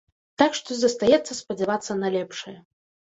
Так 0.41 0.55
што 0.59 0.77
застаецца 0.79 1.37
спадзявацца 1.41 1.99
на 2.01 2.13
лепшае. 2.17 2.57